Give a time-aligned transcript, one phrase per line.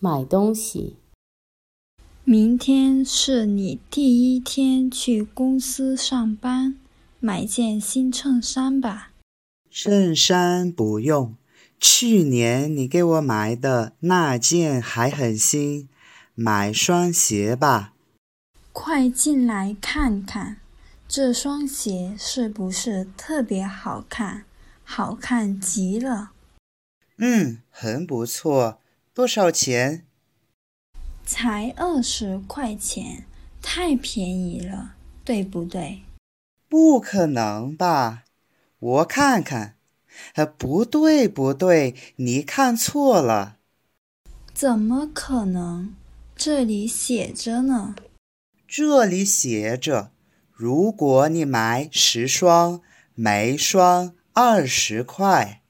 [0.00, 0.96] 买东西。
[2.24, 6.78] 明天是你第一天去公司上班，
[7.18, 9.12] 买件新衬衫吧。
[9.70, 11.34] 衬衫不用，
[11.80, 15.88] 去年你给我买的那件还很新。
[16.34, 17.94] 买双鞋吧。
[18.72, 20.60] 快进来看看，
[21.08, 24.44] 这双鞋是不是特别好看？
[24.84, 26.30] 好看极了。
[27.16, 28.80] 嗯，很不错。
[29.18, 30.06] 多少钱？
[31.26, 33.24] 才二十块钱，
[33.60, 34.94] 太便宜了，
[35.24, 36.02] 对不对？
[36.68, 38.22] 不可能吧？
[38.78, 39.74] 我看看。
[40.34, 43.56] 呃，不对，不对，你看错了。
[44.54, 45.96] 怎么可能？
[46.36, 47.96] 这里写着呢。
[48.68, 50.12] 这里写着，
[50.52, 52.80] 如果你买十双，
[53.16, 55.62] 每双二十块。